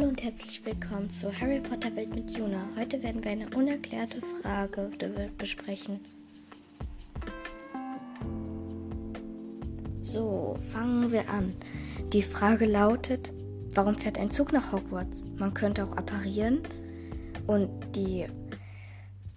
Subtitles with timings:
[0.00, 2.66] und herzlich willkommen zu Harry Potter Welt mit Juna.
[2.78, 4.90] Heute werden wir eine unerklärte Frage
[5.36, 6.00] besprechen.
[10.02, 11.54] So, fangen wir an.
[12.10, 13.34] Die Frage lautet,
[13.74, 15.24] warum fährt ein Zug nach Hogwarts?
[15.36, 16.60] Man könnte auch apparieren
[17.46, 18.26] und die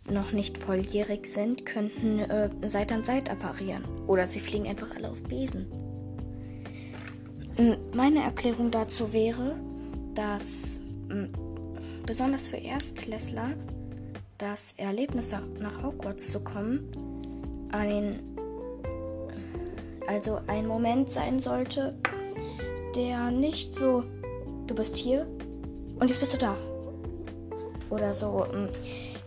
[0.09, 3.83] noch nicht volljährig sind, könnten äh, Seit an Seit apparieren.
[4.07, 5.67] Oder sie fliegen einfach alle auf Besen.
[7.93, 9.55] Meine Erklärung dazu wäre,
[10.15, 11.27] dass mh,
[12.05, 13.51] besonders für Erstklässler
[14.37, 16.89] das Erlebnis nach Hogwarts zu kommen
[17.71, 18.19] ein
[20.07, 21.95] also ein Moment sein sollte,
[22.95, 24.03] der nicht so
[24.67, 25.25] du bist hier
[25.99, 26.55] und jetzt bist du da.
[27.89, 28.45] Oder so.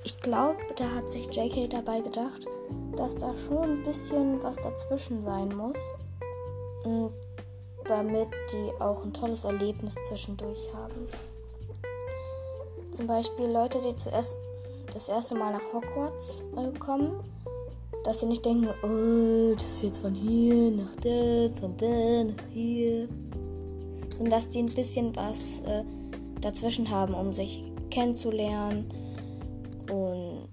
[0.05, 2.47] Ich glaube, da hat sich JK dabei gedacht,
[2.97, 5.79] dass da schon ein bisschen was dazwischen sein muss
[7.89, 11.09] damit die auch ein tolles Erlebnis zwischendurch haben.
[12.93, 14.37] Zum Beispiel Leute, die zuerst
[14.93, 17.21] das erste Mal nach Hogwarts äh, kommen,
[18.05, 22.49] dass sie nicht denken, oh, das ist jetzt von hier nach da, von da nach
[22.53, 23.09] hier.
[24.19, 25.85] Und dass die ein bisschen was äh,
[26.41, 28.91] dazwischen haben, um sich kennenzulernen.
[29.91, 30.49] Und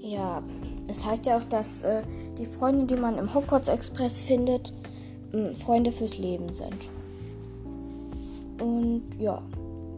[0.00, 0.42] ja,
[0.88, 2.02] es heißt ja auch, dass äh,
[2.38, 4.72] die Freunde, die man im Hogwarts Express findet,
[5.64, 6.76] Freunde fürs Leben sind.
[8.60, 9.42] Und ja,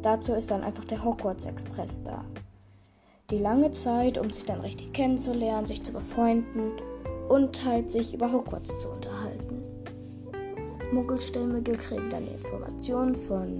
[0.02, 2.24] dazu ist dann einfach der Hogwarts Express da.
[3.30, 6.72] Die lange Zeit, um sich dann richtig kennenzulernen, sich zu befreunden
[7.28, 9.62] und halt sich über Hogwarts zu unterhalten.
[10.92, 13.58] Muggelstämmige kriegen dann Informationen von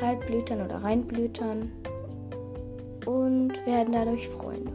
[0.00, 1.72] Halbblütern oder Reinblütern
[3.06, 4.72] und werden dadurch Freunde.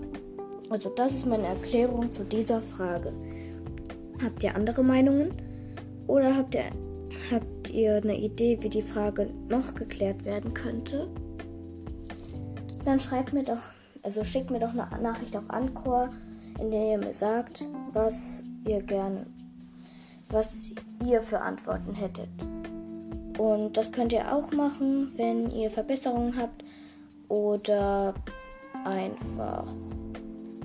[0.69, 3.13] Also das ist meine Erklärung zu dieser Frage.
[4.23, 5.31] Habt ihr andere Meinungen?
[6.07, 6.71] Oder habt ihr,
[7.31, 11.07] habt ihr eine Idee, wie die Frage noch geklärt werden könnte?
[12.85, 13.57] Dann schreibt mir doch,
[14.03, 16.09] also schickt mir doch eine Nachricht auf Anchor,
[16.59, 19.25] in der ihr mir sagt, was ihr gerne,
[20.29, 20.71] was
[21.05, 22.29] ihr für Antworten hättet.
[23.37, 26.63] Und das könnt ihr auch machen, wenn ihr Verbesserungen habt
[27.27, 28.13] oder
[28.85, 29.67] einfach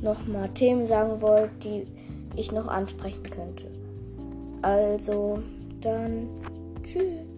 [0.01, 1.87] nochmal Themen sagen wollt, die
[2.37, 3.71] ich noch ansprechen könnte.
[4.63, 5.43] Also,
[5.81, 6.29] dann
[6.85, 7.32] tschüss.